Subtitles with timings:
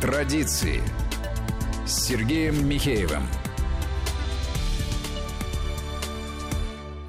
[0.00, 0.82] Традиции
[1.84, 3.22] с Сергеем Михеевым.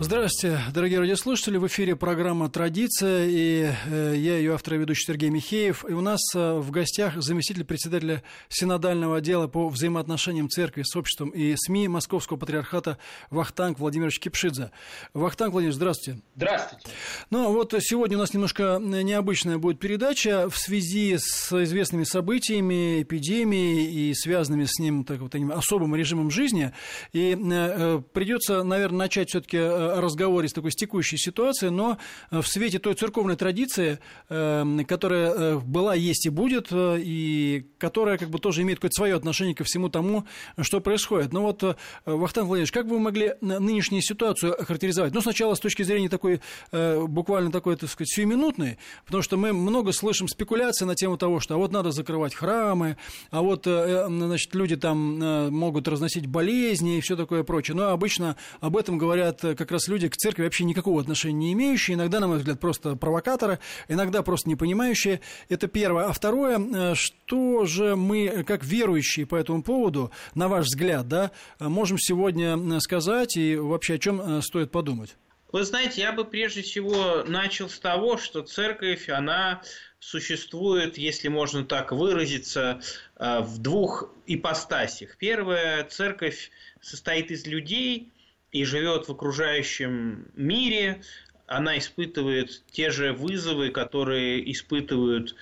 [0.04, 1.58] Здравствуйте, дорогие радиослушатели.
[1.58, 5.86] В эфире программа «Традиция», и э, я ее автор и ведущий Сергей Михеев.
[5.88, 11.30] И у нас э, в гостях заместитель председателя Синодального отдела по взаимоотношениям церкви с обществом
[11.30, 12.98] и СМИ Московского патриархата
[13.30, 14.72] Вахтанг Владимирович Кипшидзе.
[15.14, 16.20] Вахтанг Владимирович, здравствуйте.
[16.36, 16.88] Здравствуйте.
[17.30, 23.04] Ну, а вот сегодня у нас немножко необычная будет передача в связи с известными событиями,
[23.04, 26.74] эпидемией и связанными с ним так, вот, особым режимом жизни.
[27.14, 31.98] И э, придется, наверное, начать все-таки разговоре с такой текущей ситуацией, но
[32.32, 34.00] э, в свете той церковной традиции,
[34.30, 38.96] эм, которая э, была, есть и будет, э, и которая как бы тоже имеет какое-то
[38.96, 40.26] свое отношение ко всему тому,
[40.60, 41.34] что происходит.
[41.34, 41.64] Но вот,
[42.06, 45.14] Вахтанг Владимирович, как бы вы могли нынешнюю ситуацию охарактеризовать?
[45.14, 49.92] Ну, сначала с точки зрения такой, буквально такой, так сказать, сиюминутной, потому что мы много
[49.92, 52.98] слышим спекуляций на тему того, что а вот надо закрывать храмы,
[53.30, 57.76] а вот, значит, люди там могут разносить болезни и все такое прочее.
[57.76, 61.54] Но обычно об этом говорят как раз раз люди к церкви вообще никакого отношения не
[61.54, 65.22] имеющие, иногда, на мой взгляд, просто провокаторы, иногда просто не понимающие.
[65.50, 66.06] Это первое.
[66.06, 71.32] А второе, э, что же мы, как верующие по этому поводу, на ваш взгляд, да,
[71.60, 75.16] можем сегодня сказать и вообще о чем э, стоит подумать?
[75.52, 79.62] Вы знаете, я бы прежде всего начал с того, что церковь, она
[80.00, 82.82] существует, если можно так выразиться,
[83.18, 85.18] э, в двух ипостасях.
[85.18, 86.52] Первая церковь
[86.82, 88.12] состоит из людей,
[88.52, 91.02] и живет в окружающем мире,
[91.48, 95.36] она испытывает те же вызовы, которые испытывают,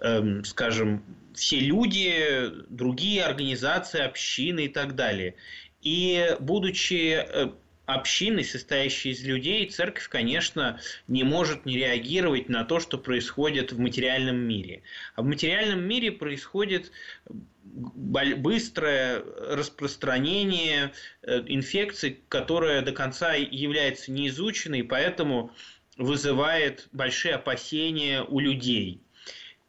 [0.00, 1.02] эм, скажем,
[1.34, 5.34] все люди, другие организации, общины и так далее.
[5.82, 7.50] И будучи э,
[7.86, 13.78] общины, состоящей из людей, церковь, конечно, не может не реагировать на то, что происходит в
[13.78, 14.82] материальном мире.
[15.14, 16.90] А в материальном мире происходит
[17.62, 20.92] быстрое распространение
[21.22, 25.52] э, инфекции, которая до конца является неизученной, поэтому
[25.96, 29.00] вызывает большие опасения у людей.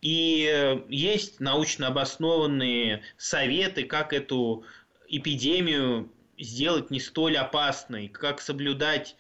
[0.02, 4.64] И э, есть научно обоснованные советы, как эту
[5.08, 9.16] эпидемию сделать не столь опасной, как соблюдать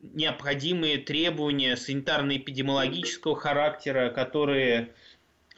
[0.00, 4.94] необходимые требования санитарно-эпидемиологического характера, которые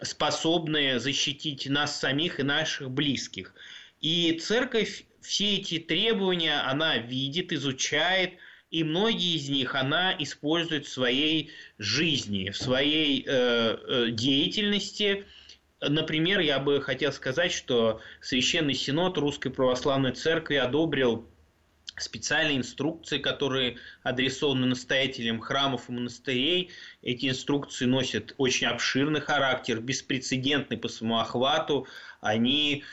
[0.01, 3.55] способны защитить нас самих и наших близких.
[4.01, 8.33] И церковь все эти требования она видит, изучает,
[8.71, 15.25] и многие из них она использует в своей жизни, в своей э, э деятельности–
[15.81, 21.27] Например, я бы хотел сказать, что Священный Синод Русской Православной Церкви одобрил
[21.97, 26.71] специальные инструкции, которые адресованы настоятелям храмов и монастырей.
[27.03, 31.87] Эти инструкции носят очень обширный характер, беспрецедентный по своему охвату.
[32.21, 32.85] Они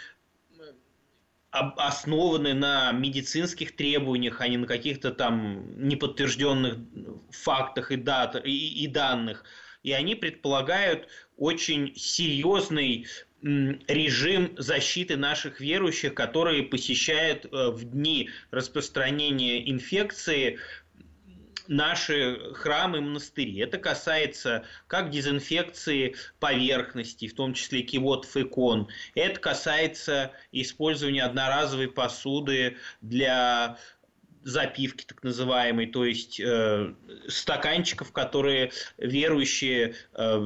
[1.51, 6.77] основаны на медицинских требованиях, а не на каких-то там неподтвержденных
[7.31, 9.43] фактах и, дат, и, и данных
[9.87, 13.07] и они предполагают очень серьезный
[13.41, 20.59] режим защиты наших верующих, которые посещают э, в дни распространения инфекции
[21.67, 23.57] наши храмы и монастыри.
[23.59, 28.87] Это касается как дезинфекции поверхностей, в том числе кивотов икон.
[29.15, 33.77] Это касается использования одноразовой посуды для
[34.43, 36.93] запивки так называемой, то есть э,
[37.27, 40.37] стаканчиков, которые верующие э,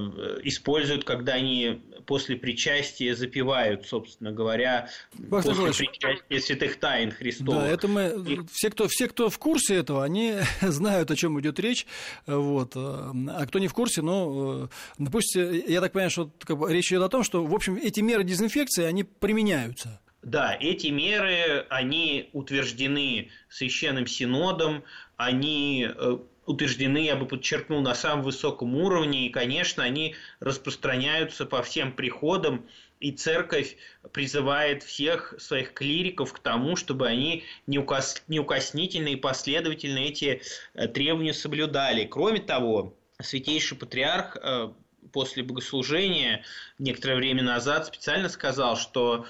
[0.44, 4.90] используют, когда они после причастия запивают, собственно говоря,
[5.30, 7.62] Павел после причастия святых тайн Христовых.
[7.62, 8.40] Да, это мы, И...
[8.51, 11.85] все, кто, все, кто в курсе этого, они знают, о чем идет речь,
[12.25, 12.74] вот.
[12.75, 14.69] а кто не в курсе, ну,
[15.00, 17.78] э, пусть, я так понимаю, что как бы, речь идет о том, что, в общем,
[17.78, 20.00] эти меры дезинфекции, они применяются.
[20.22, 24.84] Да, эти меры, они утверждены Священным Синодом,
[25.18, 31.64] они э, утверждены, я бы подчеркнул, на самом высоком уровне, и, конечно, они распространяются по
[31.64, 32.68] всем приходам,
[33.00, 33.78] и церковь
[34.12, 40.44] призывает всех своих клириков к тому, чтобы они неукоснительно и последовательно эти
[40.75, 42.06] э, требования соблюдали.
[42.06, 44.72] Кроме того, святейший патриарх э,
[45.12, 46.44] после богослужения
[46.78, 49.25] некоторое время назад специально сказал, что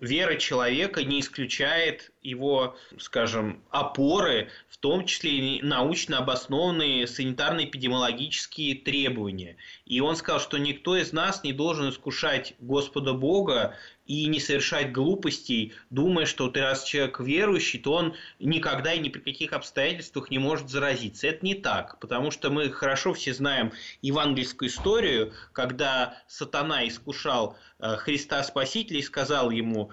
[0.00, 9.56] вера человека не исключает его, скажем, опоры, в том числе и научно обоснованные санитарно-эпидемиологические требования.
[9.86, 13.76] И он сказал, что никто из нас не должен искушать Господа Бога
[14.06, 19.08] и не совершать глупостей, думая, что ты раз человек верующий, то он никогда и ни
[19.08, 21.28] при каких обстоятельствах не может заразиться.
[21.28, 27.96] Это не так, потому что мы хорошо все знаем евангельскую историю, когда сатана искушал э,
[27.96, 29.89] Христа Спасителя и сказал ему,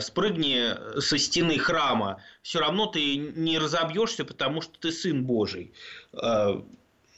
[0.00, 5.72] спрыгни со стены храма, все равно ты не разобьешься, потому что ты сын Божий.
[6.12, 6.60] Э,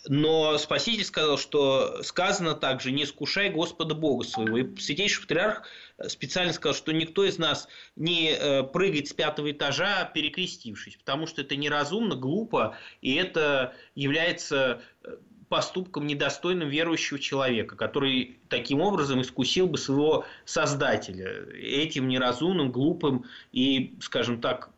[0.06, 4.58] но Спаситель сказал, что сказано также, не искушай Господа Бога своего.
[4.58, 5.62] И Святейший Патриарх
[6.08, 11.40] специально сказал, что никто из нас не э, прыгает с пятого этажа, перекрестившись, потому что
[11.40, 15.16] это неразумно, глупо, и это является э,
[15.48, 23.94] поступком недостойным верующего человека, который таким образом искусил бы своего создателя этим неразумным, глупым и,
[24.00, 24.70] скажем так,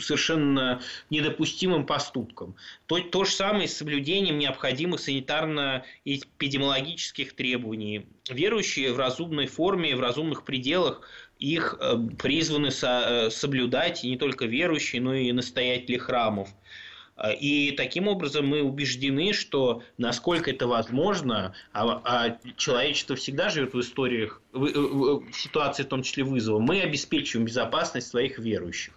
[0.00, 0.80] совершенно
[1.10, 2.56] недопустимым поступком.
[2.86, 8.06] То, то же самое с соблюдением необходимых санитарно-эпидемиологических требований.
[8.28, 11.02] Верующие в разумной форме, в разумных пределах
[11.38, 16.48] их э, призваны э, соблюдать и не только верующие, но и настоятели храмов.
[17.16, 23.74] А, и таким образом мы убеждены, что насколько это возможно, а, а человечество всегда живет
[23.74, 28.94] в историях, в, в, ситуации в том числе вызова, мы обеспечиваем безопасность своих верующих.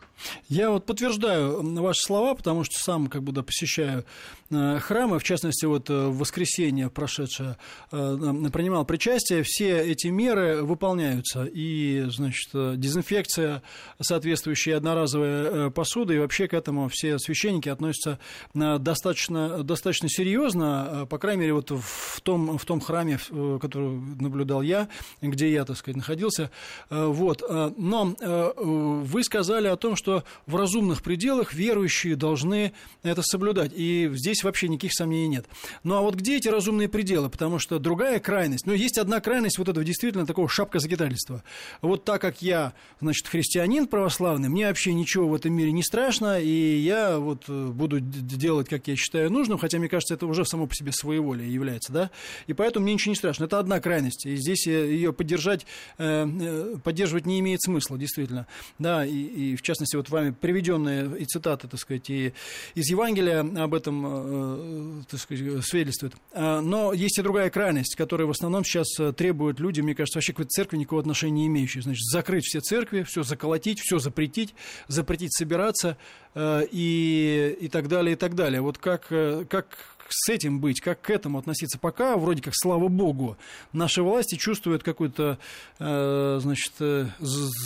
[0.50, 4.06] Я вот подтверждаю ваши слова, потому что сам как бы да, посещаю
[4.50, 7.58] э, храмы, в частности, вот э, в воскресенье прошедшее
[7.92, 12.50] э, принимал причастие, все эти меры выполняются, и, значит,
[12.80, 13.62] дезинфекция,
[14.02, 18.20] соответствующая одноразовая посуда, и вообще к этому все священники относятся
[18.54, 23.20] достаточно, достаточно серьезно, по крайней мере, вот в том, в том храме,
[23.62, 24.88] который наблюдал я,
[25.22, 26.52] где я, так сказать, находился,
[26.90, 27.44] вот,
[27.78, 28.16] но
[28.58, 32.74] вы сказали о том, что в разумных пределах верующие должны
[33.04, 33.72] это соблюдать.
[33.76, 35.46] И здесь вообще никаких сомнений нет.
[35.84, 37.30] Ну а вот где эти разумные пределы?
[37.30, 41.44] Потому что другая крайность, ну есть одна крайность вот этого действительно такого шапка закидательства.
[41.82, 46.40] Вот так как я, значит, христианин православный, мне вообще ничего в этом мире не страшно,
[46.40, 50.46] и я вот э, буду делать, как я считаю нужным, хотя мне кажется, это уже
[50.46, 52.12] само по себе своеволие является, да,
[52.48, 53.46] и поэтому мне ничего не страшно.
[53.46, 55.66] Это одна крайность, и здесь ее поддержать,
[55.98, 58.48] э, э, поддерживать не имеет смысла, действительно,
[58.80, 62.34] да, и, и в частности вот вами приведенные и цитаты, так сказать, и
[62.76, 66.16] из Евангелия об этом, э, так сказать, свидетельствуют.
[66.34, 70.34] А, но есть и другая крайность, которая в основном сейчас требует люди, мне кажется, вообще
[70.34, 71.84] к церкви никакого отношения не имеющие.
[71.84, 74.56] Значит, закрыть все церкви, все заколотить, все запретить,
[74.88, 75.98] запретить собираться
[76.36, 78.62] и, и так далее, и так далее.
[78.62, 81.78] Вот как, как с этим быть, как к этому относиться.
[81.80, 83.38] Пока, вроде как, слава богу,
[83.74, 85.38] наши власти чувствуют какую-то,
[85.80, 87.08] э, значит, э,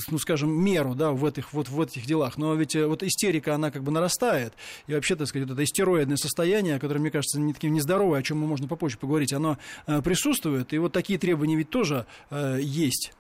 [0.10, 2.38] ну, скажем, меру, да, в этих, вот в этих делах.
[2.38, 4.54] Но ведь э, вот истерика, она как бы нарастает.
[4.88, 8.24] И вообще, так сказать, вот это истероидное состояние, которое, мне кажется, не таким нездоровое, о
[8.24, 9.58] чем мы можно попозже поговорить, оно
[9.88, 10.74] э, присутствует.
[10.74, 13.14] И вот такие требования ведь тоже э, есть.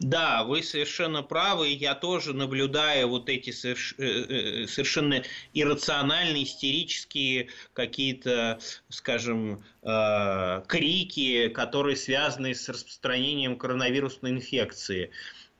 [0.00, 1.68] Да, вы совершенно правы.
[1.68, 8.58] Я тоже наблюдаю вот эти э, э, совершенно иррациональные, истерические какие-то,
[8.88, 15.10] скажем, э, крики, которые связаны с распространением коронавирусной инфекции.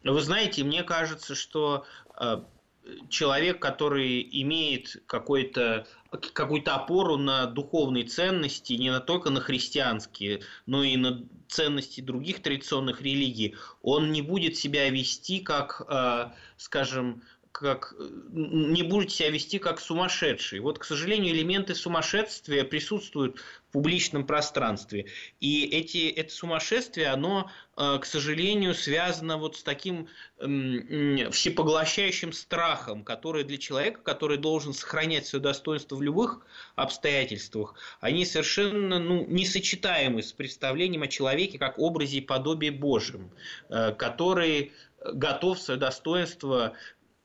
[0.04, 1.84] Вы знаете, мне кажется, что
[3.08, 10.96] человек, который имеет какой-то какую-то опору на духовные ценности, не только на христианские, но и
[10.96, 17.94] на ценности других традиционных религий, он не будет себя вести как, э, скажем, как
[18.30, 20.60] не будет себя вести как сумасшедший.
[20.60, 25.06] Вот, к сожалению, элементы сумасшествия присутствуют в публичном пространстве.
[25.40, 30.08] И эти, это сумасшествие, оно, э, к сожалению, связано вот с таким
[30.38, 36.40] всепоглощающим страхом, который для человека, который должен сохранять свое достоинство в любых
[36.76, 43.30] обстоятельствах, они совершенно ну, несочетаемы с представлением о человеке как образе и подобии Божьем,
[43.68, 44.72] э, который
[45.04, 46.74] готов свое достоинство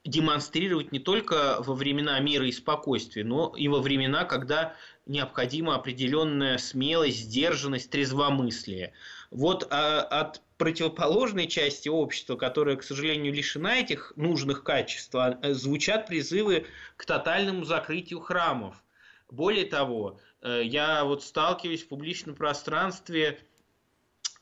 [0.05, 4.75] демонстрировать не только во времена мира и спокойствия, но и во времена, когда
[5.07, 8.93] необходима определенная смелость, сдержанность, трезвомыслие.
[9.31, 16.05] Вот а, от противоположной части общества, которая, к сожалению, лишена этих нужных качеств, а, звучат
[16.05, 18.81] призывы к тотальному закрытию храмов.
[19.31, 23.39] Более того, э, я вот сталкиваюсь в публичном пространстве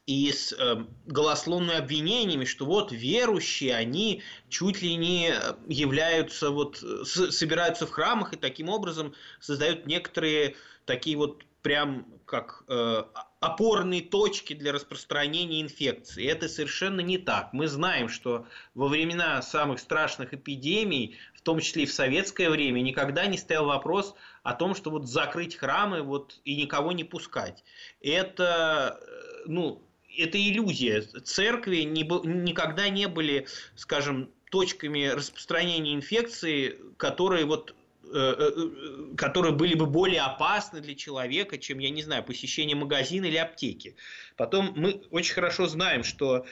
[0.06, 5.34] и с э, голословными обвинениями, что вот верующие, они чуть ли не
[5.68, 10.56] являются, вот, с, собираются в храмах и таким образом создают некоторые
[10.86, 13.04] такие вот прям как э,
[13.40, 16.28] опорные точки для распространения инфекции.
[16.28, 17.54] Это совершенно не так.
[17.54, 18.46] Мы знаем, что
[18.76, 23.66] во времена самых страшных эпидемий, в том числе и в советское время, никогда не стоял
[23.66, 27.64] вопрос о том, что вот закрыть храмы вот, и никого не пускать.
[28.02, 29.00] Это,
[29.46, 29.82] ну,
[30.18, 31.02] это иллюзия.
[31.02, 37.76] Церкви не, никогда не были, скажем, точками распространения инфекции, которые вот
[38.16, 43.26] Э, э, которые были бы более опасны для человека, чем, я не знаю, посещение магазина
[43.26, 43.96] или аптеки.
[44.38, 46.46] Потом мы очень хорошо знаем, что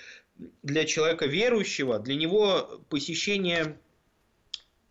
[0.63, 3.77] для человека верующего, для него посещение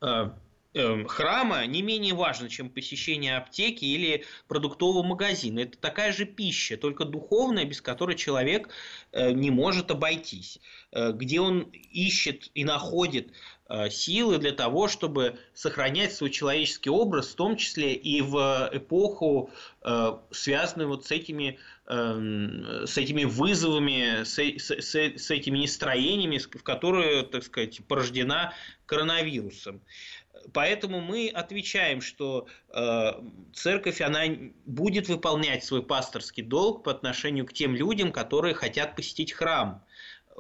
[0.01, 0.31] э,
[0.75, 5.61] храма не менее важно, чем посещение аптеки или продуктового магазина.
[5.61, 8.69] Это такая же пища, только духовная, без которой человек
[9.13, 10.61] не может обойтись.
[10.93, 13.60] Где он ищет и находит Э,
[13.91, 19.51] силы для того, чтобы сохранять свой человеческий образ, в том числе и в эпоху,
[19.83, 26.63] э, связанную вот с этими, эм, с этими вызовами, с, с, с этими настроениями, в
[26.63, 28.55] которые, так сказать, порождена
[28.87, 29.81] коронавирусом.
[30.53, 33.13] Поэтому мы отвечаем, что э,
[33.53, 34.25] церковь она
[34.67, 39.85] будет выполнять свой пасторский долг по отношению к тем людям, которые хотят посетить храм.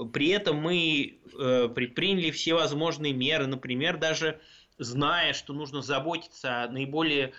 [0.06, 4.40] При этом мы э, предприняли все возможные меры, например, даже
[4.78, 7.32] зная, что нужно заботиться о наиболее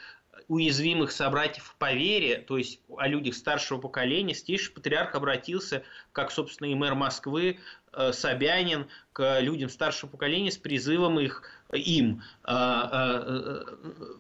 [0.48, 6.68] уязвимых собратьев по вере, то есть о людях старшего поколения, Святейший Патриарх обратился, как, собственно,
[6.68, 7.60] и мэр Москвы
[7.94, 13.64] э, Собянин, к людям старшего поколения с призывом их, им э,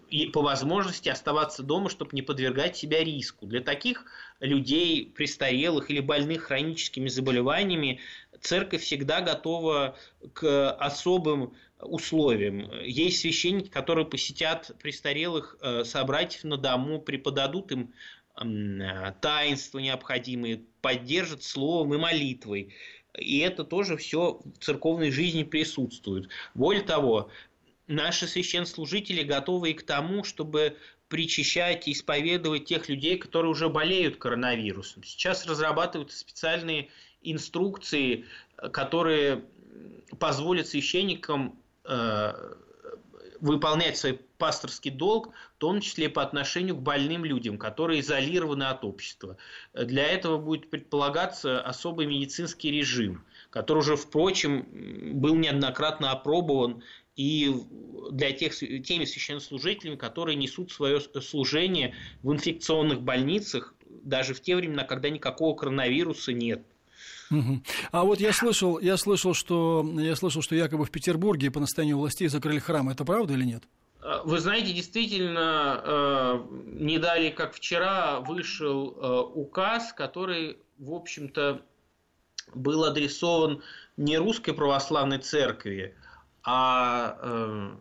[0.10, 3.46] и по возможности оставаться дома, чтобы не подвергать себя риску.
[3.46, 4.06] Для таких
[4.40, 8.00] людей, престарелых или больных хроническими заболеваниями,
[8.42, 9.96] церковь всегда готова
[10.34, 12.72] к особым условиям.
[12.84, 17.94] Есть священники, которые посетят престарелых э, собратьев на дому, преподадут им
[18.34, 22.74] таинства необходимые, поддержат словом и молитвой.
[23.18, 26.30] И это тоже все в церковной жизни присутствует.
[26.54, 27.30] Более того,
[27.88, 30.78] наши священнослужители готовы и к тому, чтобы
[31.10, 35.04] причащать и исповедовать тех людей, которые уже болеют коронавирусом.
[35.04, 36.90] Сейчас разрабатываются специальные
[37.22, 38.25] инструкции,
[38.72, 39.44] которые
[40.20, 42.54] позволят священникам э,
[43.42, 48.86] выполнять свой пасторский долг, в том числе по отношению к больным людям, которые изолированы от
[48.86, 49.38] общества.
[49.74, 54.66] Для этого будет предполагаться особый медицинский режим, который уже, впрочем,
[55.20, 56.84] был неоднократно опробован
[57.16, 57.54] и
[58.12, 64.84] для тех, теми священнослужителями, которые несут свое служение в инфекционных больницах, даже в те времена,
[64.84, 66.63] когда никакого коронавируса нет.
[67.92, 71.98] А вот я слышал, я слышал, что я слышал, что якобы в Петербурге по настоянию
[71.98, 72.90] властей закрыли храм.
[72.90, 73.64] Это правда или нет?
[74.02, 81.62] А, вы знаете, действительно, э, не далее, как вчера, вышел э, указ, который, в общем-то,
[82.54, 83.62] был адресован
[83.98, 85.96] не русской православной церкви,
[86.44, 87.72] а э,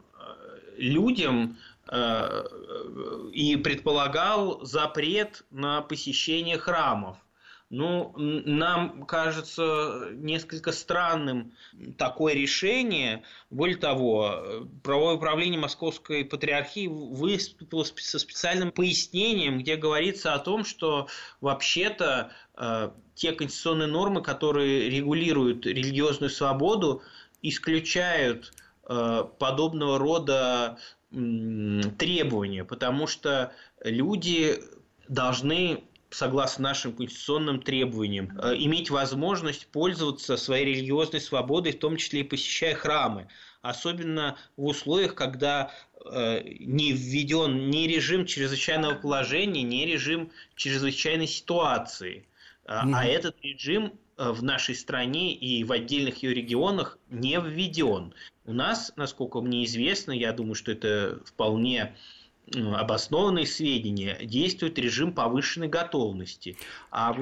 [0.76, 1.56] людям
[3.32, 7.16] и предполагал запрет на посещение храмов–
[7.70, 11.52] ну, нам кажется несколько странным
[11.96, 13.22] такое решение.
[13.48, 21.06] Более того, правовое управление Московской Патриархии выступило со специальным пояснением, где говорится о том, что
[21.40, 27.02] вообще-то э, те конституционные нормы, которые регулируют религиозную свободу,
[27.40, 28.52] исключают
[28.88, 30.78] э, подобного рода
[31.10, 33.52] требования, потому что
[33.84, 34.60] люди
[35.08, 42.20] должны согласно нашим конституционным требованиям, э, иметь возможность пользоваться своей религиозной свободой, в том числе
[42.20, 43.28] и посещая храмы.
[43.62, 45.72] Особенно в условиях, когда
[46.04, 52.26] э, не введен ни режим чрезвычайного положения, ни режим чрезвычайной ситуации.
[52.66, 52.92] Mm-hmm.
[52.94, 58.12] А этот режим в нашей стране и в отдельных ее регионах не введен.
[58.44, 61.96] У нас, насколько мне известно, я думаю, что это вполне
[62.54, 66.56] обоснованные сведения, действует режим повышенной готовности.
[66.90, 67.12] А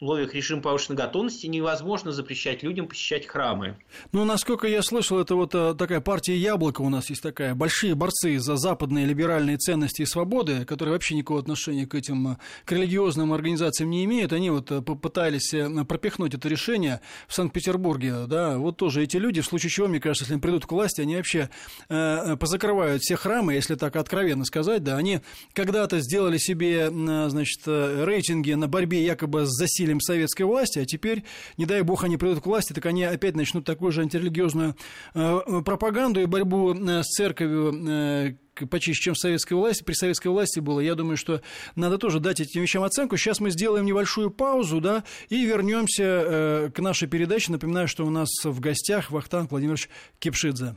[0.00, 3.76] условиях режима повышенной готовности невозможно запрещать людям посещать храмы.
[4.10, 7.54] Ну, насколько я слышал, это вот э, такая партия «Яблоко» у нас есть такая.
[7.54, 12.36] Большие борцы за западные либеральные ценности и свободы, которые вообще никакого отношения к этим э,
[12.64, 14.32] к религиозным организациям не имеют.
[14.32, 15.54] Они вот э, попытались
[15.86, 18.26] пропихнуть это решение в Санкт-Петербурге.
[18.26, 21.00] Да, вот тоже эти люди, в случае чего, мне кажется, если они придут к власти,
[21.00, 21.48] они вообще
[21.88, 24.82] позакрывают все храмы, если так откровенно сказать.
[24.82, 25.20] Да, они
[25.52, 31.24] когда-то сделали себе, значит, рейтинги на борьбе якобы с засилием представителями советской власти, а теперь,
[31.56, 34.76] не дай бог, они придут к власти, так они опять начнут такую же антирелигиозную
[35.14, 38.38] э, пропаганду и борьбу э, с церковью
[38.70, 40.78] почище, чем в советской власти, при советской власти было.
[40.78, 41.40] Я думаю, что
[41.74, 43.16] надо тоже дать этим вещам оценку.
[43.16, 47.50] Сейчас мы сделаем небольшую паузу, да, и вернемся э, к нашей передаче.
[47.50, 49.88] Напоминаю, что у нас в гостях Вахтанг Владимирович
[50.20, 50.76] Кипшидзе.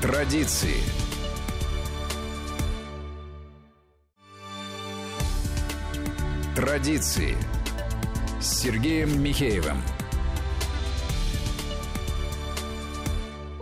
[0.00, 1.03] Традиции.
[6.54, 7.36] Традиции
[8.40, 9.82] с Сергеем Михеевым.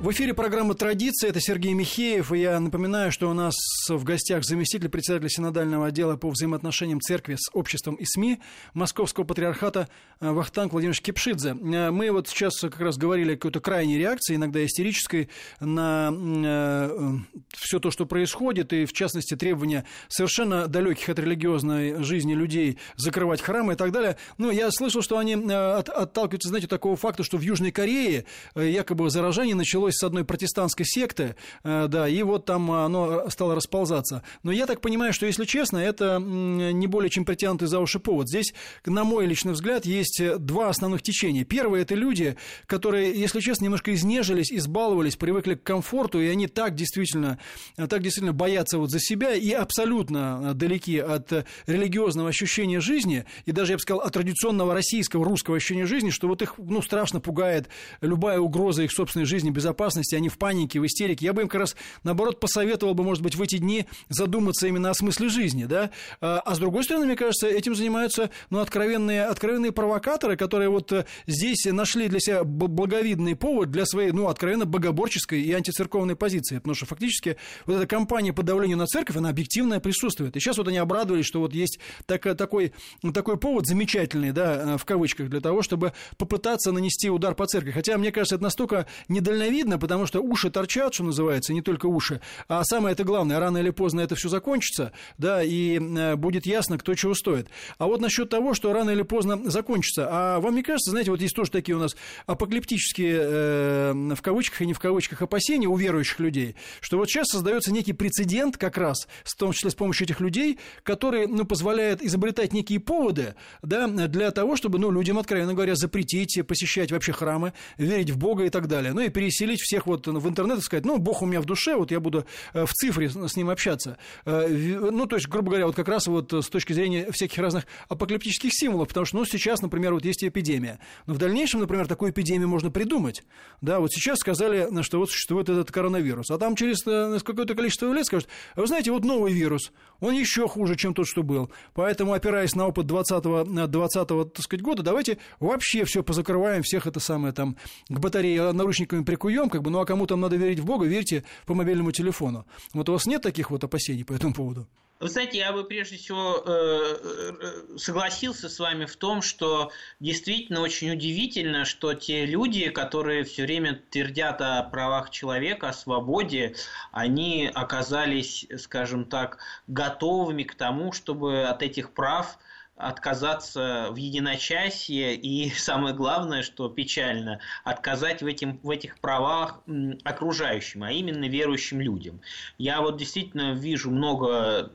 [0.03, 1.31] В эфире программа «Традиция».
[1.31, 2.33] Это Сергей Михеев.
[2.33, 3.55] И я напоминаю, что у нас
[3.89, 8.41] в гостях заместитель председателя Синодального отдела по взаимоотношениям церкви с обществом и СМИ
[8.75, 9.87] Московского патриархата
[10.19, 11.51] э, Вахтанг Владимирович Кипшидзе.
[11.51, 15.29] Э, мы вот сейчас как раз говорили о какой-то крайней реакции, иногда истерической,
[15.61, 17.19] на э,
[17.51, 23.41] все то, что происходит, и в частности требования совершенно далеких от религиозной жизни людей закрывать
[23.41, 24.17] храмы и так далее.
[24.37, 28.25] Ну, я слышал, что они от, отталкиваются, знаете, такого факта, что в Южной Корее
[28.57, 33.55] якобы заражение началось началось с одной протестантской секты, э, да, и вот там оно стало
[33.55, 34.23] расползаться.
[34.43, 38.29] Но я так понимаю, что, если честно, это не более чем притянутый за уши повод.
[38.29, 38.55] Здесь,
[38.87, 41.45] на мой личный взгляд, есть два основных течения.
[41.45, 46.75] Первое– это люди, которые, если честно, немножко изнежились, избаловались, привыкли к комфорту, и они так
[46.75, 47.39] действительно,
[47.77, 51.33] так действительно боятся вот за себя и абсолютно далеки от
[51.67, 56.29] религиозного ощущения жизни, и даже, я бы сказал, от традиционного российского, русского ощущения жизни, что
[56.29, 57.69] вот их, ну, страшно пугает
[58.01, 61.27] любая угроза их собственной жизни, безопасности, безопасности, они в панике, в истерике.
[61.27, 64.91] Я бы им как раз, наоборот, посоветовал бы, может быть, в эти дни задуматься именно
[64.91, 65.91] о смысле жизни, да.
[66.21, 70.93] А, а с другой стороны, мне кажется, этим занимаются, ну, откровенные, откровенные провокаторы, которые вот
[70.93, 76.57] э, здесь нашли для себя благовидный повод для своей, ну, откровенно богоборческой и антицерковной позиции.
[76.59, 77.37] Потому что фактически
[77.67, 80.37] вот эта кампания по давлению на церковь, она объективная присутствует.
[80.37, 82.73] И сейчас вот они обрадовались, что вот есть так, такой,
[83.13, 87.73] такой повод замечательный, да, в кавычках, для того, чтобы попытаться нанести удар по церкви.
[87.73, 91.87] Хотя, мне кажется, это настолько недальновидно, видно, потому что уши торчат, что называется, не только
[91.87, 92.21] уши.
[92.49, 96.79] А самое это главное, рано или поздно это все закончится, да, и э, будет ясно,
[96.79, 97.49] кто чего стоит.
[97.79, 100.09] А вот насчет того, что рано или поздно закончится.
[100.11, 104.63] А вам не кажется, знаете, вот есть тоже такие у нас апокалиптические, э, в кавычках
[104.63, 108.77] и не в кавычках, опасения у верующих людей, что вот сейчас создается некий прецедент как
[108.77, 113.87] раз, в том числе с помощью этих людей, который, ну, позволяет изобретать некие поводы, да,
[113.87, 118.51] для того, чтобы, ну, людям, откровенно говоря, запретить посещать вообще храмы, верить в Бога и
[118.51, 118.93] так далее.
[118.93, 121.77] Ну, и переселить всех вот в интернет и сказать, ну, Бог у меня в душе,
[121.77, 123.99] вот я буду э, в цифре с ним общаться.
[124.25, 127.67] Э, ну, то есть, грубо говоря, вот как раз вот с точки зрения всяких разных
[127.89, 130.79] апокалиптических символов, потому что, ну, сейчас, например, вот есть эпидемия.
[131.07, 133.23] Но в дальнейшем, например, такую эпидемию можно придумать.
[133.61, 137.93] Да, вот сейчас сказали, что вот существует этот коронавирус, а там через э, какое-то количество
[137.93, 141.51] лет скажут, вы знаете, вот новый вирус, он еще хуже, чем тот, что был.
[141.75, 143.23] Поэтому, опираясь на опыт 20
[143.71, 147.57] 20 так сказать, года, давайте вообще все позакрываем, всех это самое там
[147.89, 151.23] к батарее наручниками прикуем, как бы, ну а кому там надо верить в Бога, верьте
[151.47, 152.47] по мобильному телефону.
[152.73, 154.67] Вот у вас нет таких вот опасений по этому поводу?
[155.03, 160.61] Вы знаете, я бы прежде всего э, э, согласился с вами в том, что действительно
[160.61, 166.55] очень удивительно, что те люди, которые все время твердят о правах человека, о свободе,
[166.93, 172.39] они оказались, скажем так, готовыми к тому, чтобы от этих прав
[172.83, 179.61] отказаться в единочасье и самое главное, что печально, отказать в, этим, в этих правах
[180.05, 182.21] окружающим, а именно верующим людям.
[182.59, 184.73] Я вот действительно вижу много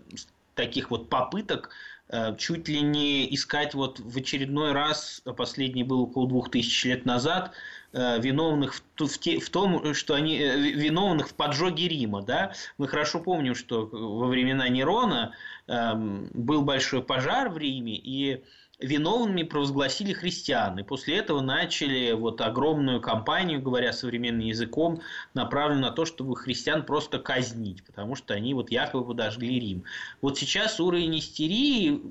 [0.55, 1.69] таких вот попыток
[2.09, 7.05] э, чуть ли не искать вот в очередной раз, последний был около двух тысяч лет
[7.05, 7.51] назад,
[7.93, 13.19] виновных в, в, в том, что они э, виновных в поджоге Рима, да, мы хорошо
[13.19, 15.34] помним, что во времена Нерона
[15.67, 18.43] э, был большой пожар в Риме и
[18.80, 20.78] виновными провозгласили христиан.
[20.80, 25.02] И после этого начали вот огромную кампанию, говоря современным языком,
[25.34, 29.84] направленную на то, чтобы христиан просто казнить, потому что они вот якобы подожгли Рим.
[30.21, 32.02] Вот сейчас уровень истерии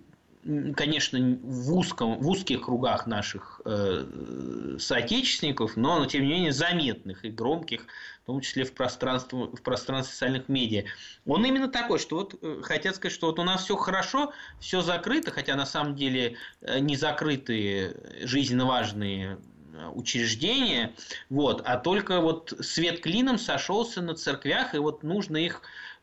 [0.76, 7.24] конечно, в, узком, в узких кругах наших э, соотечественников, но, но, тем не менее, заметных
[7.24, 7.86] и громких,
[8.22, 10.84] в том числе в пространстве, в пространстве социальных медиа.
[11.26, 14.82] Он именно такой, что вот э, хотят сказать, что вот у нас все хорошо, все
[14.82, 19.38] закрыто, хотя на самом деле э, не закрытые жизненно важные
[19.72, 20.94] э, учреждения,
[21.28, 25.95] вот, а только вот свет клином сошелся на церквях, и вот нужно их Э,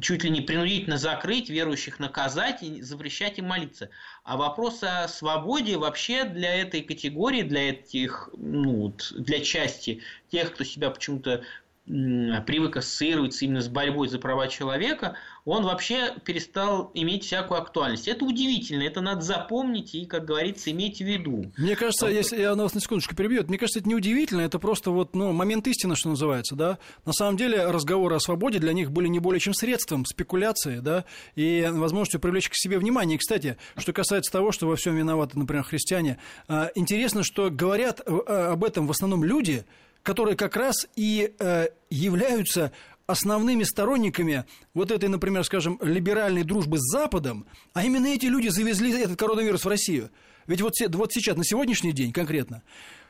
[0.00, 3.90] чуть ли не принудительно закрыть, верующих наказать и запрещать им молиться.
[4.22, 10.64] А вопрос о свободе вообще для этой категории, для этих, ну, для части тех, кто
[10.64, 11.44] себя почему-то
[11.86, 18.08] привык ассоциироваться именно с борьбой за права человека, он вообще перестал иметь всякую актуальность.
[18.08, 21.52] Это удивительно, это надо запомнить и, как говорится, иметь в виду.
[21.58, 24.90] Мне кажется, если я вас на секундочку перебью, мне кажется, это не удивительно, это просто
[24.90, 26.78] вот, ну, момент истины, что называется, да.
[27.04, 31.04] На самом деле разговоры о свободе для них были не более чем средством спекуляции, да,
[31.34, 33.16] и возможностью привлечь к себе внимание.
[33.16, 36.18] И, кстати, что касается того, что во всем виноваты, например, христиане,
[36.48, 38.16] а, интересно, что говорят э,
[38.52, 39.66] об этом в основном люди,
[40.04, 42.70] которые как раз и э, являются
[43.06, 48.92] основными сторонниками вот этой, например, скажем, либеральной дружбы с Западом, а именно эти люди завезли
[48.92, 50.10] этот коронавирус в Россию.
[50.46, 52.62] Ведь вот, вот сейчас, на сегодняшний день конкретно,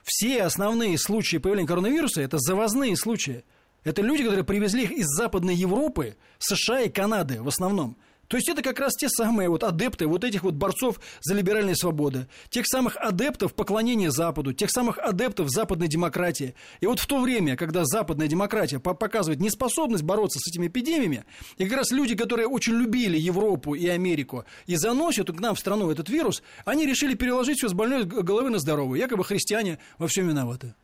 [0.02, 3.44] все основные случаи появления коронавируса– это завозные случаи.
[3.82, 8.48] Это люди, которые привезли их из Западной Европы, США и Канады в основном– то есть
[8.48, 12.66] это как раз те самые вот адепты вот этих вот борцов за либеральные свободы, тех
[12.66, 16.54] самых адептов поклонения Западу, тех самых адептов западной демократии.
[16.80, 21.24] И вот в то время, когда западная демократия показывает неспособность бороться с этими эпидемиями,
[21.58, 25.60] и как раз люди, которые очень любили Европу и Америку и заносят к нам в
[25.60, 29.00] страну этот вирус, они решили переложить все с больной головы на здоровую.
[29.00, 30.74] Якобы христиане во всем виноваты.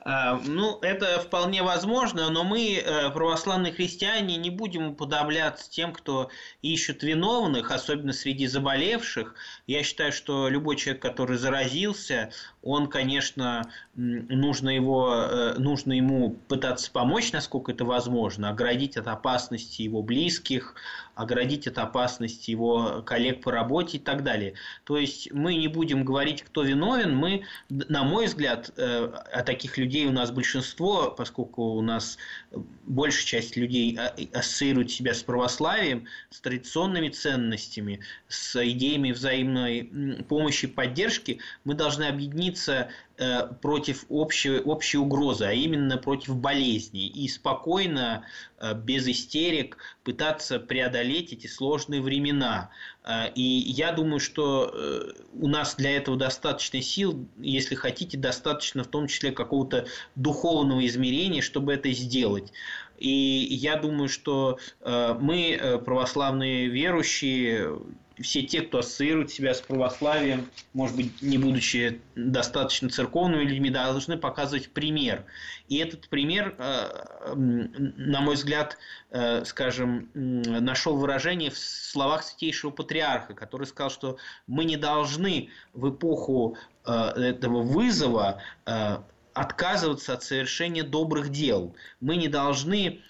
[0.00, 6.30] А, ну, это вполне возможно, но мы, э, православные христиане, не будем уподобляться тем, кто
[6.62, 9.34] ищут виновных, особенно среди заболевших.
[9.66, 12.30] Я считаю, что любой человек, который заразился,
[12.62, 19.82] он, конечно, нужно, его, э, нужно ему пытаться помочь, насколько это возможно, оградить от опасности
[19.82, 20.76] его близких,
[21.18, 24.54] оградить от опасности его коллег по работе и так далее.
[24.84, 29.76] То есть мы не будем говорить, кто виновен, мы, на мой взгляд, э, а таких
[29.78, 32.18] людей у нас большинство, поскольку у нас
[32.86, 40.66] большая часть людей а, ассоциирует себя с православием, с традиционными ценностями, с идеями взаимной помощи
[40.66, 42.90] и поддержки, мы должны объединиться Э,
[43.60, 47.08] против общей, общей угрозы, а именно против болезней.
[47.08, 48.24] И спокойно,
[48.60, 52.70] э, без истерик, пытаться преодолеть эти сложные времена.
[53.04, 54.72] Э, и я думаю, что
[55.34, 61.42] у нас для этого достаточно сил, если хотите, достаточно в том числе какого-то духовного измерения,
[61.42, 62.52] чтобы это сделать.
[62.98, 67.78] И я думаю, что мы, православные верующие,
[68.20, 74.16] все те, кто ассоциирует себя с православием, может быть, не будучи достаточно церковными людьми, должны
[74.16, 75.24] показывать пример.
[75.68, 78.78] И этот пример, э, на мой взгляд,
[79.10, 85.90] э, скажем, нашел выражение в словах святейшего патриарха, который сказал, что мы не должны в
[85.90, 88.42] эпоху э, этого вызова
[89.34, 91.76] отказываться от совершения добрых дел.
[92.00, 93.02] Мы не должны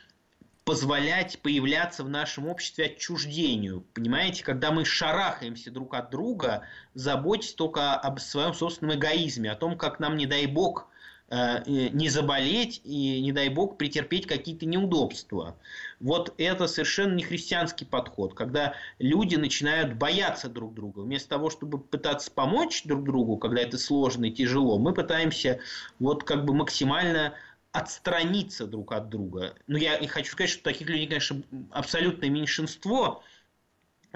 [0.69, 3.87] позволять появляться в нашем обществе отчуждению.
[3.95, 9.79] Понимаете, когда мы шарахаемся друг от друга, заботясь только об своем собственном эгоизме, о том,
[9.79, 10.89] как нам, не дай бог,
[11.31, 15.57] э, не заболеть и, не дай бог, претерпеть какие-то неудобства.
[16.01, 21.01] Вот это совершенно не христианский подход, когда люди начинают бояться друг друга.
[21.01, 25.61] Вместо того, чтобы пытаться помочь друг другу, когда это сложно и тяжело, мы пытаемся
[25.99, 27.33] вот как бы максимально
[27.73, 29.55] отстраниться друг от друга.
[29.67, 33.23] Но я и хочу сказать, что таких людей, конечно, абсолютное меньшинство,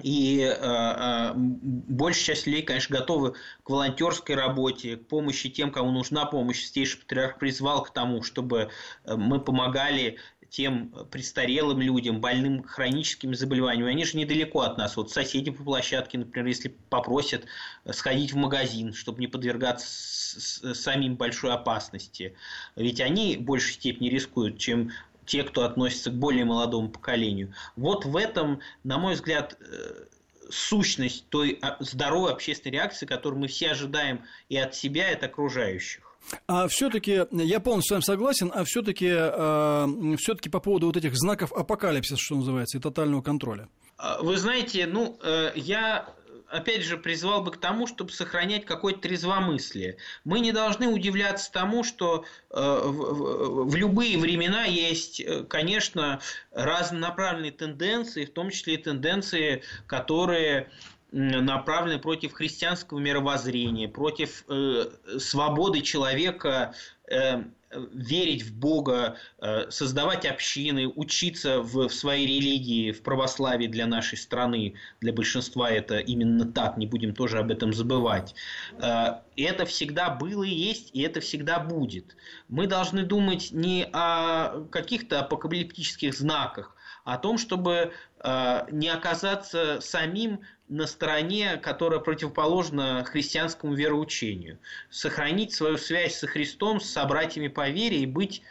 [0.02, 5.90] и э, э, большая часть людей, конечно, готовы к волонтерской работе, к помощи тем, кому
[5.90, 6.64] нужна помощь.
[6.64, 8.70] Святейший Патриарх призвал к тому, чтобы
[9.04, 10.18] э, мы помогали
[10.52, 14.98] тем престарелым людям, больным хроническими заболеваниями, они же недалеко от нас.
[14.98, 17.46] Вот соседи по площадке, например, если попросят
[17.90, 22.34] сходить в магазин, чтобы не подвергаться самим большой опасности,
[22.76, 24.90] ведь они в большей степени рискуют, чем
[25.24, 27.54] те, кто относится к более молодому поколению.
[27.76, 30.04] Вот в этом, на мой взгляд, э,
[30.50, 35.22] сущность той а, здоровой общественной реакции, которую мы все ожидаем и от себя, и от
[35.22, 36.11] окружающих.
[36.46, 41.14] А все-таки, я полностью с вами согласен, а все-таки э, все-таки по поводу вот этих
[41.16, 43.68] знаков апокалипсиса, что называется, и тотального контроля.
[43.98, 46.08] А, вы знаете, ну, э, я
[46.52, 49.96] опять же, призвал бы к тому, чтобы сохранять какое-то трезвомыслие.
[50.24, 57.52] Мы не должны удивляться тому, что э, в, в любые времена есть, э, конечно, разнонаправленные
[57.52, 60.70] тенденции, в том числе и тенденции, которые
[61.12, 66.74] направлены против христианского мировоззрения, против э, свободы человека
[67.06, 67.44] э,
[67.92, 74.18] верить в Бога, э, создавать общины, учиться в, в своей религии, в православии для нашей
[74.18, 74.74] страны.
[75.00, 78.34] Для большинства это именно так, не будем тоже об этом забывать.
[78.78, 82.16] Э, это всегда было и есть, и это всегда будет.
[82.48, 89.80] Мы должны думать не о каких-то апокалиптических знаках, а о том, чтобы э, не оказаться
[89.80, 90.40] самим
[90.72, 94.58] на стороне, которая противоположна христианскому вероучению.
[94.90, 98.42] Сохранить свою связь со Христом, с собратьями по вере и быть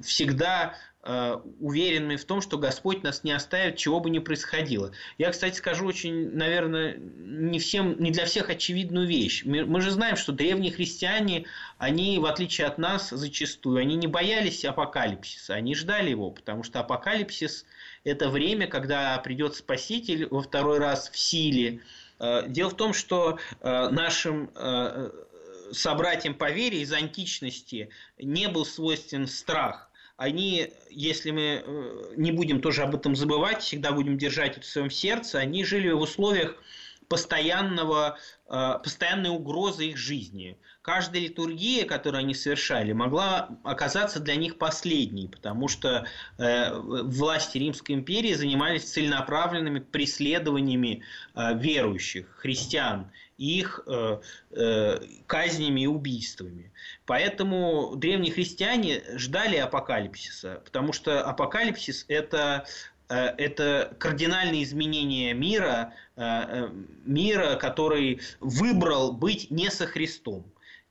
[0.00, 0.74] всегда
[1.10, 4.92] Э, уверенными в том, что Господь нас не оставит, чего бы ни происходило.
[5.16, 9.42] Я, кстати, скажу очень, наверное, не, всем, не для всех очевидную вещь.
[9.46, 11.46] Мы, мы же знаем, что древние христиане,
[11.78, 16.80] они, в отличие от нас, зачастую, они не боялись апокалипсиса, они ждали его, потому что
[16.80, 17.64] апокалипсис–
[18.08, 21.80] это время, когда придет Спаситель во второй раз в силе.
[22.18, 24.50] Э, дело в том, что э, нашим
[25.70, 32.60] собратьям по вере из античности не был свойствен страх они, если мы э, не будем
[32.60, 36.56] тоже об этом забывать, всегда будем держать это в своем сердце, они жили в условиях
[37.08, 38.18] постоянного,
[38.48, 40.58] э, постоянной угрозы их жизни.
[40.82, 46.06] Каждая литургия, которую они совершали, могла оказаться для них последней, потому что
[46.38, 51.02] э, власти Римской империи занимались целенаправленными преследованиями
[51.34, 53.86] верующих, христиан, их
[55.26, 56.72] казнями и убийствами.
[57.08, 66.22] Поэтому древние христиане ждали апокалипсиса, потому что апокалипсис это э, это кардинальное изменение мира, э,
[66.22, 66.68] э,
[67.04, 70.44] мира, который выбрал быть не со Христом.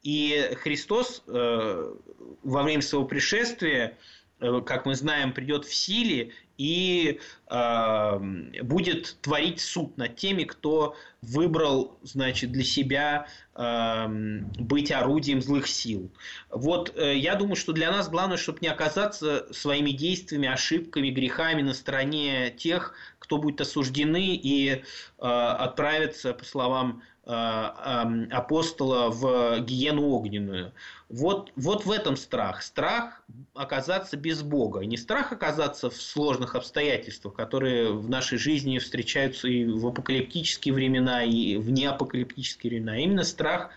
[0.04, 3.98] И Христос во время своего пришествия,
[4.40, 7.20] как мы знаем, придет в силе и
[7.50, 8.20] э,
[8.64, 16.12] будет творить суд над теми, кто выбрал, значит, для себя э, быть орудием злых сил.
[16.50, 21.62] Вот э, я думаю, что для нас главное, чтобы не оказаться своими действиями, ошибками, грехами
[21.62, 24.82] на стороне тех, кто будет осуждены и э,
[25.20, 30.72] отправиться, по словам э, э, апостола, в гиену огненную.
[31.10, 32.62] Вот, вот в этом страх.
[32.62, 33.22] Страх
[33.54, 34.80] оказаться без Бога.
[34.82, 41.24] Не страх оказаться в сложных обстоятельствах, которые в нашей жизни встречаются и в апокалиптические времена,
[41.24, 42.94] и в неапокалиптические времена.
[42.94, 43.72] А именно страх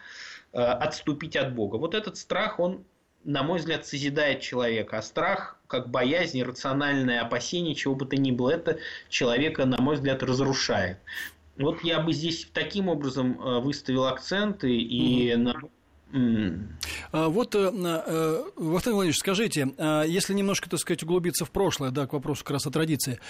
[0.52, 1.76] э, отступить от Бога.
[1.76, 2.84] Вот этот страх, он,
[3.24, 4.98] на мой взгляд, созидает человека.
[4.98, 9.96] А страх, как боязнь, рациональное опасение, чего бы то ни было, это человека, на мой
[9.96, 10.98] взгляд, разрушает.
[11.60, 15.42] Вот я бы здесь таким образом э, выставил акценты и угу.
[15.42, 15.54] на
[17.12, 21.90] а, вот, э, э, Вахтанг Владимирович, скажите, а, если немножко, так сказать, углубиться в прошлое,
[21.92, 23.20] да, к вопросу как раз о традиции,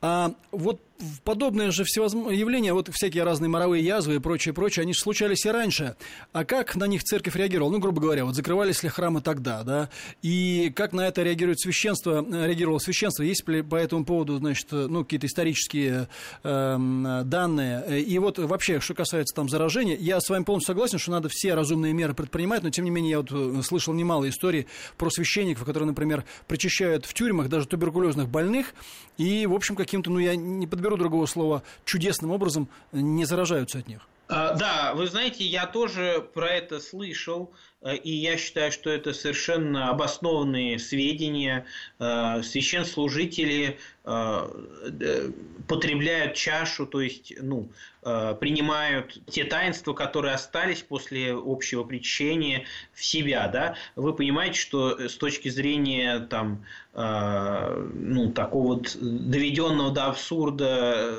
[0.00, 0.80] а вот
[1.24, 5.44] подобные же всевозможные явления, вот всякие разные моровые язвы и прочее, прочее, они же случались
[5.44, 5.96] и раньше.
[6.32, 7.72] А как на них церковь реагировала?
[7.72, 9.90] Ну, грубо говоря, вот закрывались ли храмы тогда, да?
[10.22, 13.22] И как на это реагирует священство, реагировало священство?
[13.22, 16.08] Есть ли по этому поводу, значит, ну, какие-то исторические
[16.42, 18.02] э, данные?
[18.02, 21.54] И вот вообще, что касается там заражения, я с вами полностью согласен, что надо все
[21.54, 25.64] разумные меры предпринимать, но, тем не менее, я вот э, слышал немало историй про священников,
[25.64, 28.74] которые, например, причащают в тюрьмах даже туберкулезных больных,
[29.16, 33.88] и, в общем, каким-то, ну, я не подберу другого слова, чудесным образом не заражаются от
[33.88, 34.06] них.
[34.28, 37.52] А, да, вы знаете, я тоже про это слышал,
[37.92, 41.66] и я считаю, что это совершенно обоснованные сведения.
[41.98, 45.30] Э, священслужители э,
[45.68, 47.68] потребляют чашу, то есть ну,
[48.02, 53.48] принимают те таинства, которые остались после общего причащения в себя.
[53.48, 53.76] Да?
[53.96, 61.18] Вы понимаете, что с точки зрения там, ну, такого вот доведенного до абсурда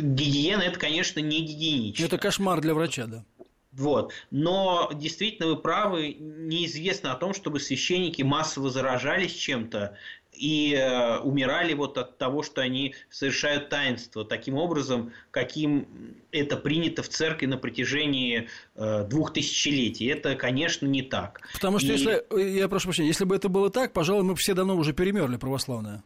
[0.00, 2.04] гигиены, это, конечно, не гигиенично.
[2.04, 3.24] Это кошмар для врача, да.
[3.78, 4.12] Вот.
[4.30, 9.96] Но действительно вы правы, неизвестно о том, чтобы священники массово заражались чем-то
[10.32, 17.02] и э, умирали вот от того, что они совершают таинство таким образом, каким это принято
[17.02, 20.08] в церкви на протяжении э, двух тысячелетий.
[20.08, 21.40] Это, конечно, не так.
[21.54, 21.92] Потому что, и...
[21.92, 25.36] если, я прошу прощения, если бы это было так, пожалуй, мы все давно уже перемерли
[25.36, 26.02] православное.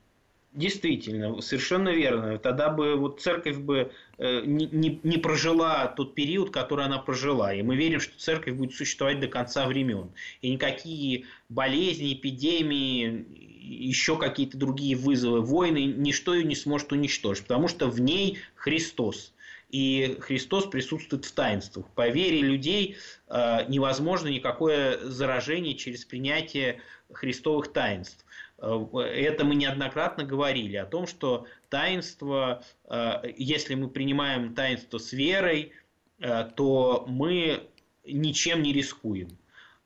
[0.52, 2.38] Действительно, совершенно верно.
[2.38, 7.54] Тогда бы вот церковь бы э, не, не, не прожила тот период, который она прожила.
[7.54, 10.10] И мы верим, что церковь будет существовать до конца времен.
[10.42, 13.24] И никакие болезни, эпидемии,
[13.62, 17.44] еще какие-то другие вызовы, войны, ничто ее не сможет уничтожить.
[17.44, 19.32] Потому что в ней Христос.
[19.70, 21.86] И Христос присутствует в таинствах.
[21.94, 22.96] По вере людей
[23.28, 28.26] э, невозможно никакое заражение через принятие христовых таинств.
[28.62, 35.12] Э, это мы неоднократно говорили о том, что таинство, э, если мы принимаем таинство с
[35.12, 35.72] верой,
[36.20, 37.64] э, то мы
[38.06, 39.36] ничем не рискуем.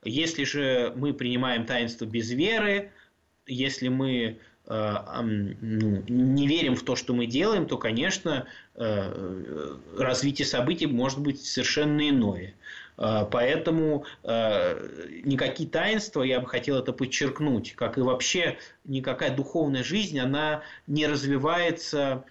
[0.04, 2.92] Если же мы принимаем таинство без веры,
[3.46, 11.20] если мы ну, не верим в то, что мы делаем, то, конечно, развитие событий может
[11.20, 12.54] быть совершенно иное.
[12.96, 14.78] А, поэтому а,
[15.24, 21.06] никакие таинства, я бы хотел это подчеркнуть, как и вообще никакая духовная жизнь, она не
[21.06, 22.22] развивается Э,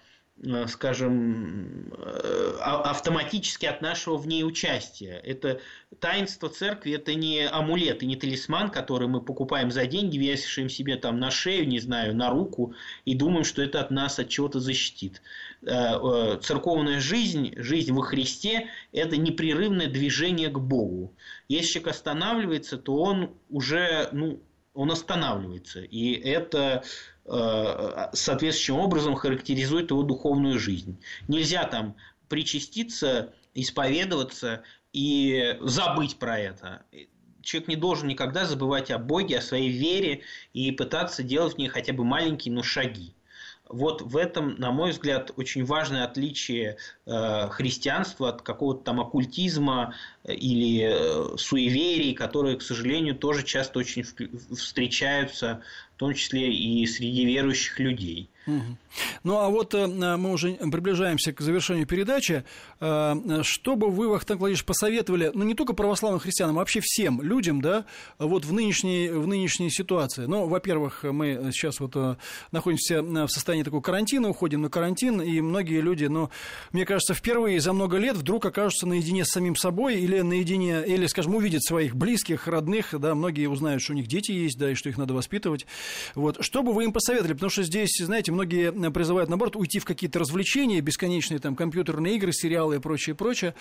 [0.66, 5.20] скажем, э, а, автоматически от нашего в ней участия.
[5.24, 5.60] Это
[5.98, 10.96] таинство церкви, это не амулет и не талисман, который мы покупаем за деньги, вешаем себе
[10.96, 12.74] там на шею, не знаю, на руку
[13.06, 15.22] и думаем, что это от нас от чего-то защитит.
[15.62, 21.14] Э, церковная жизнь, жизнь во Христе– это непрерывное движение к Богу.
[21.48, 24.42] Если человек останавливается, то он уже, ну,
[24.74, 25.80] он останавливается.
[25.80, 31.00] И это Э, соответствующим образом характеризует его духовную жизнь.
[31.26, 31.96] Нельзя там
[32.28, 34.62] причаститься, исповедоваться
[34.92, 36.84] и забыть про это.
[37.42, 41.68] Человек не должен никогда забывать о Боге, о своей вере и пытаться делать в ней
[41.68, 43.15] хотя бы маленькие, но шаги.
[43.68, 49.94] Вот в этом, на мой взгляд, очень важное отличие э, христианства от какого-то там оккультизма
[50.22, 55.62] э, или э, суеверий, которые, к сожалению, тоже часто очень встречаются,
[55.96, 58.30] в том числе и среди верующих людей.
[59.24, 62.44] Ну, а вот э, мы уже приближаемся к завершению передачи.
[62.80, 67.20] Э, что бы вы, Вахтанг Владимирович, посоветовали, ну, не только православным христианам, а вообще всем
[67.20, 67.84] людям, да,
[68.18, 70.26] вот в нынешней, в нынешней ситуации?
[70.26, 72.16] Ну, во-первых, мы сейчас вот э,
[72.52, 76.30] находимся в состоянии такого карантина, уходим на карантин, и многие люди, ну,
[76.72, 81.06] мне кажется, впервые за много лет вдруг окажутся наедине с самим собой или наедине, или,
[81.06, 84.74] скажем, увидят своих близких, родных, да, многие узнают, что у них дети есть, да, и
[84.74, 85.66] что их надо воспитывать.
[86.14, 87.32] Вот, что бы вы им посоветовали?
[87.32, 92.16] Потому что здесь, знаете, многие э, призывают, наоборот, уйти в какие-то развлечения, бесконечные там компьютерные
[92.16, 93.54] игры, сериалы и прочее, прочее.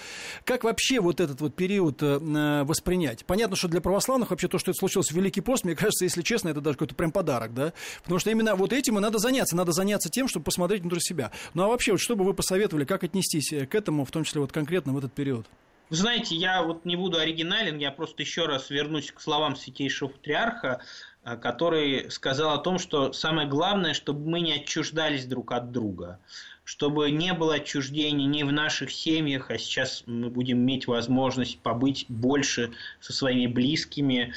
[0.44, 3.26] Как вообще вот этот вот период э, э, воспринять?
[3.26, 6.22] Понятно, что для православных вообще то, что это случилось в Великий пост, мне кажется, если
[6.22, 7.74] честно, это даже какой-то прям подарок, да?
[8.04, 9.56] Потому что именно вот этим и надо заняться.
[9.56, 11.32] Надо заняться тем, чтобы посмотреть внутрь себя.
[11.54, 14.42] Ну а вообще, вот что бы вы посоветовали, как отнестись к этому, в том числе
[14.42, 15.48] вот конкретно в этот период?
[15.90, 20.10] Вы знаете, я вот не буду оригинален, я просто еще раз вернусь к словам святейшего
[20.10, 20.82] патриарха.
[21.26, 26.20] А, который сказал о том, что самое главное, чтобы мы не отчуждались друг от друга,
[26.64, 32.06] чтобы не было отчуждений ни в наших семьях, а сейчас мы будем иметь возможность побыть
[32.10, 34.36] больше со своими близкими,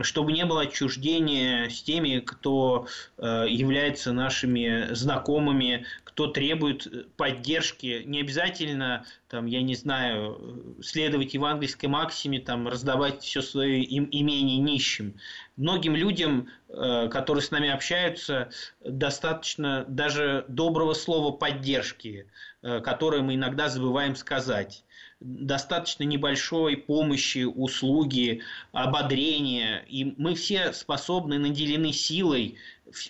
[0.00, 2.86] чтобы не было отчуждения с теми, кто
[3.18, 11.88] э, является нашими знакомыми, кто требует поддержки, не обязательно, там, я не знаю, следовать евангельской
[11.88, 15.14] максиме, там, раздавать все свое им, имение нищим.
[15.56, 18.50] Многим людям, э, которые с нами общаются,
[18.84, 22.26] достаточно даже доброго слова поддержки,
[22.62, 24.84] э, которое мы иногда забываем сказать
[25.24, 29.84] достаточно небольшой помощи, услуги, ободрения.
[29.88, 32.56] И мы все способны, наделены силой,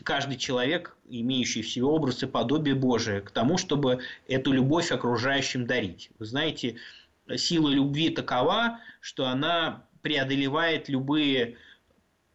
[0.04, 6.10] каждый человек, имеющий в себе образ подобие Божие, к тому, чтобы эту любовь окружающим дарить.
[6.18, 6.76] Вы знаете,
[7.36, 11.56] сила любви такова, что она преодолевает любые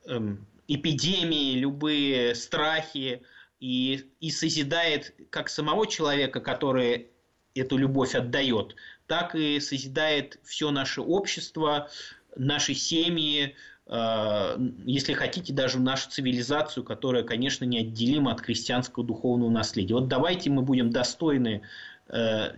[0.06, 3.24] эм, эпидемии, любые страхи
[3.60, 7.08] и, и созидает как самого человека, который
[7.56, 8.76] эту любовь отдает,
[9.08, 11.90] так и созидает все наше общество,
[12.36, 13.56] наши семьи,
[13.90, 19.94] если хотите, даже нашу цивилизацию, которая, конечно, неотделима от христианского духовного наследия.
[19.94, 21.62] Вот давайте мы будем достойны
[22.10, 22.52] э,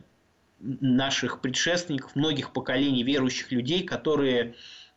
[0.59, 4.55] наших предшественников, многих поколений верующих людей, которые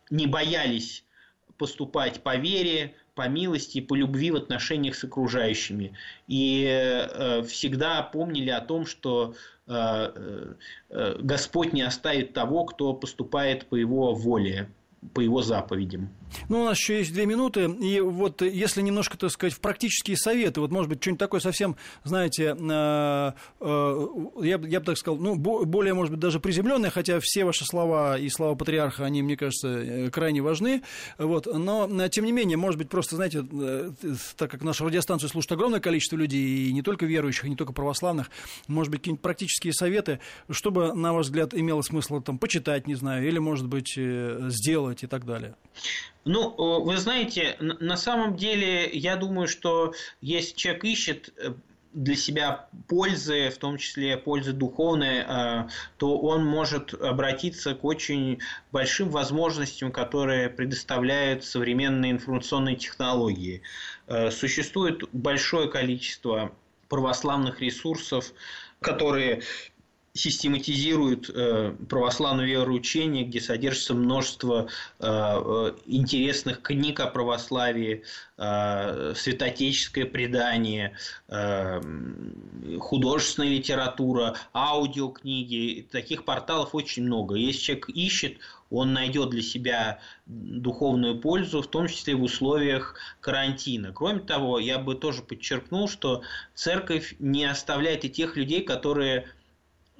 [0.09, 1.05] не боялись
[1.57, 5.93] поступать по вере, по милости по любви в отношениях с окружающими.
[6.27, 9.35] И э, всегда помнили о том, что
[9.67, 10.55] э,
[10.89, 14.69] э, Господь не оставит того, кто поступает по его воле
[15.13, 16.09] по его заповедям.
[16.49, 20.17] Ну, у нас еще есть две минуты, и вот если немножко, так сказать, в практические
[20.17, 24.07] советы, вот, может быть, что-нибудь такое совсем, знаете, э, э,
[24.41, 28.17] я, я бы так сказал, ну, более, может быть, даже приземленное, хотя все ваши слова
[28.17, 30.83] и слова патриарха, они, мне кажется, э, крайне важны,
[31.17, 33.45] вот, но, тем не менее, может быть, просто, знаете,
[34.37, 37.73] так как нашу радиостанцию слушает огромное количество людей, и не только верующих, и не только
[37.73, 38.29] православных,
[38.67, 43.27] может быть, какие-нибудь практические советы, чтобы, на ваш взгляд, имело смысл там почитать, не знаю,
[43.27, 45.55] или, может быть, сделать делать и так далее?
[46.25, 51.53] Ну, вы знаете, на самом деле, я думаю, что если человек ищет э,
[51.93, 58.39] для себя пользы, в том числе пользы духовной, э, то он может обратиться к очень
[58.71, 63.61] большим возможностям, которые предоставляют современные информационные технологии.
[64.07, 66.51] Э, существует большое количество
[66.87, 68.33] православных ресурсов,
[68.79, 69.41] которые
[70.15, 74.67] систематизирует э, православное вероучение, где содержится множество
[74.99, 78.03] э, э, интересных книг о православии,
[78.35, 80.97] святотеческое предание,
[82.79, 85.87] художественная литература, аудиокниги.
[85.91, 87.35] Таких порталов очень много.
[87.35, 88.37] Если человек ищет,
[88.71, 93.93] он найдет для себя духовную пользу, в том числе в условиях карантина.
[93.93, 96.23] Кроме того, я бы тоже подчеркнул, что
[96.55, 99.27] церковь не оставляет и тех людей, которые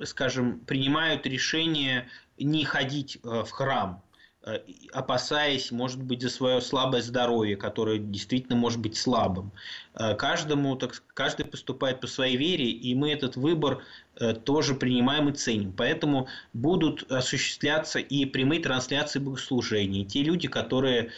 [0.05, 4.01] скажем, принимают решение не ходить э, в храм,
[4.45, 4.59] э,
[4.91, 9.51] опасаясь, может быть, за свое слабое здоровье, которое действительно может быть слабым.
[9.95, 13.83] Э, каждому, так, каждый поступает по своей вере, и мы этот выбор
[14.45, 15.73] тоже принимаем и ценим.
[15.73, 20.05] Поэтому будут осуществляться и прямые трансляции богослужений.
[20.05, 21.09] те люди, которые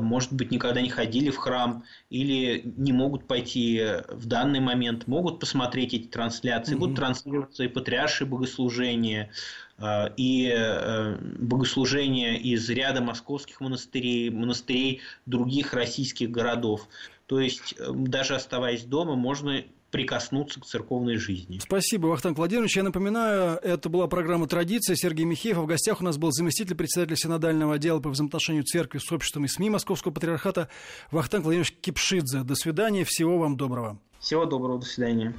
[0.00, 5.40] может быть, никогда не ходили в храм или не могут пойти в данный момент, могут
[5.40, 6.78] посмотреть эти трансляции, mm-hmm.
[6.78, 9.30] будут транслироваться и патриаршие богослужения,
[9.78, 16.88] э, и э, богослужения из ряда московских монастырей, монастырей других российских городов.
[17.26, 21.58] То есть, даже оставаясь дома, можно прикоснуться к церковной жизни.
[21.58, 22.76] Спасибо, Вахтанг Владимирович.
[22.76, 24.96] Я напоминаю, это была программа «Традиция».
[24.96, 25.56] Сергей Михеев.
[25.56, 29.48] В гостях у нас был заместитель председателя синодального отдела по взаимоотношению церкви с обществом и
[29.48, 30.68] СМИ Московского патриархата
[31.10, 32.42] Вахтанг Владимирович Кипшидзе.
[32.42, 33.04] До свидания.
[33.04, 33.98] Всего вам доброго.
[34.20, 34.80] Всего доброго.
[34.80, 35.34] До свидания.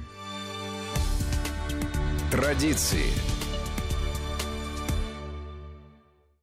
[2.30, 3.29] Традиции.